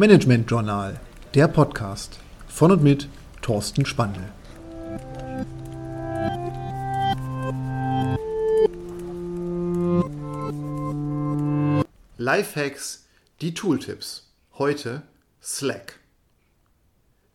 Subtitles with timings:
[0.00, 0.98] Management Journal,
[1.34, 3.06] der Podcast von und mit
[3.42, 4.22] Thorsten Spandl.
[12.16, 13.04] Lifehacks,
[13.42, 14.32] die Tooltips.
[14.56, 15.02] Heute
[15.42, 15.98] Slack.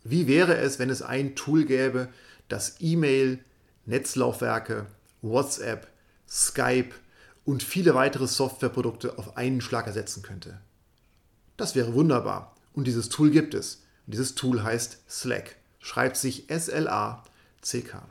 [0.03, 2.07] Wie wäre es, wenn es ein Tool gäbe,
[2.47, 3.41] das E-Mail,
[3.85, 4.87] Netzlaufwerke,
[5.21, 5.85] WhatsApp,
[6.27, 6.95] Skype
[7.43, 10.59] und viele weitere Softwareprodukte auf einen Schlag ersetzen könnte?
[11.57, 12.54] Das wäre wunderbar.
[12.75, 13.83] Und dieses Tool gibt es.
[14.05, 15.55] Und dieses Tool heißt Slack.
[15.79, 18.01] Schreibt sich S-L-A-C-K.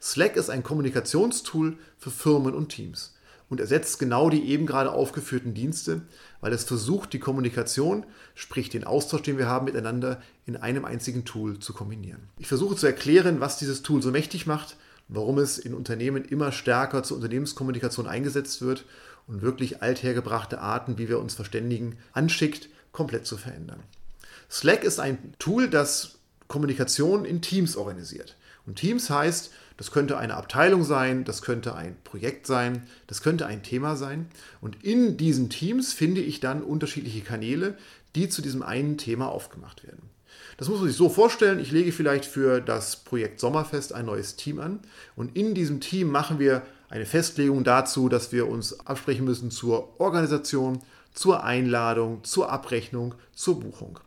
[0.00, 3.14] Slack ist ein Kommunikationstool für Firmen und Teams
[3.52, 6.00] und ersetzt genau die eben gerade aufgeführten Dienste,
[6.40, 11.26] weil es versucht, die Kommunikation, sprich den Austausch, den wir haben miteinander, in einem einzigen
[11.26, 12.28] Tool zu kombinieren.
[12.38, 14.76] Ich versuche zu erklären, was dieses Tool so mächtig macht,
[15.08, 18.86] warum es in Unternehmen immer stärker zur Unternehmenskommunikation eingesetzt wird
[19.26, 23.82] und wirklich althergebrachte Arten, wie wir uns verständigen, anschickt, komplett zu verändern.
[24.52, 28.36] Slack ist ein Tool, das Kommunikation in Teams organisiert.
[28.66, 33.46] Und Teams heißt, das könnte eine Abteilung sein, das könnte ein Projekt sein, das könnte
[33.46, 34.26] ein Thema sein.
[34.60, 37.78] Und in diesen Teams finde ich dann unterschiedliche Kanäle,
[38.14, 40.10] die zu diesem einen Thema aufgemacht werden.
[40.58, 44.36] Das muss man sich so vorstellen, ich lege vielleicht für das Projekt Sommerfest ein neues
[44.36, 44.80] Team an
[45.16, 49.98] und in diesem Team machen wir eine Festlegung dazu, dass wir uns absprechen müssen zur
[49.98, 50.80] Organisation,
[51.14, 53.98] zur Einladung, zur Abrechnung, zur Buchung.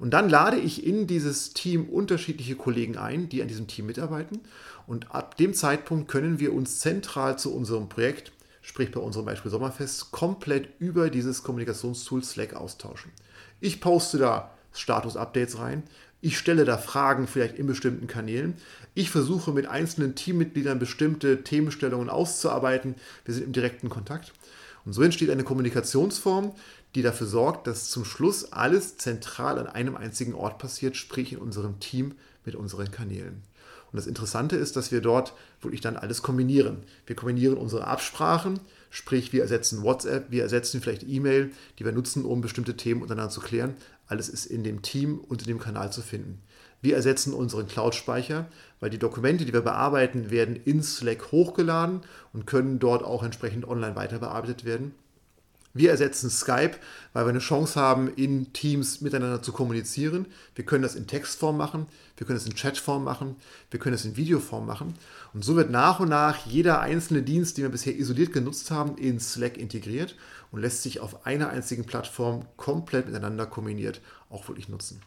[0.00, 4.40] Und dann lade ich in dieses Team unterschiedliche Kollegen ein, die an diesem Team mitarbeiten.
[4.86, 9.50] Und ab dem Zeitpunkt können wir uns zentral zu unserem Projekt, sprich bei unserem Beispiel
[9.50, 13.12] Sommerfest, komplett über dieses Kommunikationstool Slack austauschen.
[13.60, 15.82] Ich poste da Status-Updates rein.
[16.22, 18.54] Ich stelle da Fragen vielleicht in bestimmten Kanälen.
[18.94, 22.94] Ich versuche mit einzelnen Teammitgliedern bestimmte Themenstellungen auszuarbeiten.
[23.26, 24.32] Wir sind im direkten Kontakt.
[24.86, 26.52] Und so entsteht eine Kommunikationsform,
[26.94, 31.38] die dafür sorgt, dass zum Schluss alles zentral an einem einzigen Ort passiert, sprich in
[31.38, 33.42] unserem Team mit unseren Kanälen.
[33.92, 36.78] Und das Interessante ist, dass wir dort wirklich dann alles kombinieren.
[37.06, 42.24] Wir kombinieren unsere Absprachen, sprich wir ersetzen WhatsApp, wir ersetzen vielleicht E-Mail, die wir nutzen,
[42.24, 43.74] um bestimmte Themen untereinander zu klären.
[44.06, 46.40] Alles ist in dem Team und in dem Kanal zu finden.
[46.82, 48.46] Wir ersetzen unseren Cloud-Speicher,
[48.78, 52.00] weil die Dokumente, die wir bearbeiten, werden in Slack hochgeladen
[52.32, 54.94] und können dort auch entsprechend online weiter bearbeitet werden.
[55.72, 56.72] Wir ersetzen Skype,
[57.12, 60.26] weil wir eine Chance haben, in Teams miteinander zu kommunizieren.
[60.56, 61.86] Wir können das in Textform machen,
[62.16, 63.36] wir können es in Chatform machen,
[63.70, 64.94] wir können es in Videoform machen.
[65.32, 68.98] Und so wird nach und nach jeder einzelne Dienst, den wir bisher isoliert genutzt haben,
[68.98, 70.16] in Slack integriert
[70.50, 75.00] und lässt sich auf einer einzigen Plattform komplett miteinander kombiniert auch wirklich nutzen.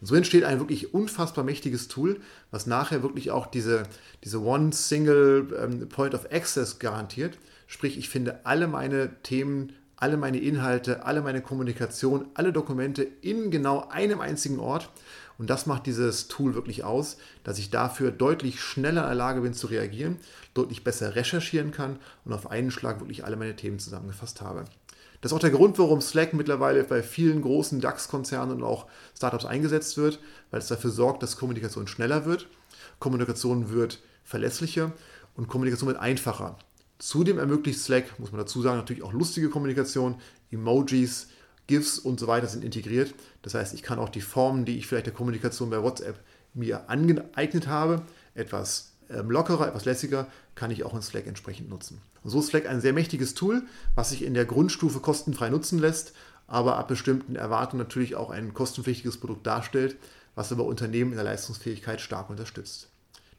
[0.00, 2.20] Und so entsteht ein wirklich unfassbar mächtiges Tool,
[2.50, 3.84] was nachher wirklich auch diese,
[4.24, 7.38] diese One Single ähm, Point of Access garantiert.
[7.66, 13.50] Sprich, ich finde alle meine Themen alle meine Inhalte, alle meine Kommunikation, alle Dokumente in
[13.50, 14.90] genau einem einzigen Ort.
[15.38, 19.40] Und das macht dieses Tool wirklich aus, dass ich dafür deutlich schneller in der Lage
[19.42, 20.18] bin zu reagieren,
[20.52, 24.64] deutlich besser recherchieren kann und auf einen Schlag wirklich alle meine Themen zusammengefasst habe.
[25.20, 29.44] Das ist auch der Grund, warum Slack mittlerweile bei vielen großen DAX-Konzernen und auch Startups
[29.44, 30.18] eingesetzt wird,
[30.50, 32.48] weil es dafür sorgt, dass Kommunikation schneller wird,
[32.98, 34.92] Kommunikation wird verlässlicher
[35.36, 36.56] und Kommunikation wird einfacher.
[37.00, 40.16] Zudem ermöglicht Slack, muss man dazu sagen, natürlich auch lustige Kommunikation,
[40.50, 41.28] Emojis,
[41.66, 43.14] GIFs und so weiter sind integriert.
[43.42, 46.20] Das heißt, ich kann auch die Formen, die ich vielleicht der Kommunikation bei WhatsApp
[46.52, 48.02] mir angeeignet habe,
[48.34, 52.02] etwas ähm, lockerer, etwas lässiger, kann ich auch in Slack entsprechend nutzen.
[52.22, 53.62] Und so ist Slack ein sehr mächtiges Tool,
[53.94, 56.12] was sich in der Grundstufe kostenfrei nutzen lässt,
[56.46, 59.96] aber ab bestimmten Erwartungen natürlich auch ein kostenpflichtiges Produkt darstellt,
[60.34, 62.89] was aber Unternehmen in der Leistungsfähigkeit stark unterstützt.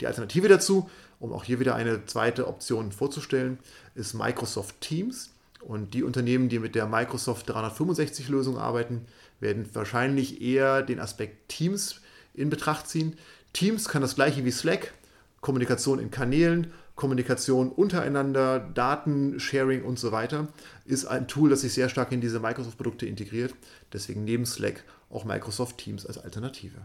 [0.02, 0.90] Die Alternative dazu,
[1.20, 3.60] um auch hier wieder eine zweite Option vorzustellen,
[3.94, 5.30] ist Microsoft Teams.
[5.62, 9.06] Und die Unternehmen, die mit der Microsoft 365-Lösung arbeiten,
[9.40, 12.02] werden wahrscheinlich eher den Aspekt Teams
[12.34, 13.16] in Betracht ziehen.
[13.54, 14.92] Teams kann das gleiche wie Slack,
[15.40, 20.48] Kommunikation in Kanälen, Kommunikation untereinander, Datensharing und so weiter,
[20.86, 23.54] ist ein Tool, das sich sehr stark in diese Microsoft-Produkte integriert.
[23.94, 26.78] Deswegen neben Slack auch Microsoft Teams als Alternative.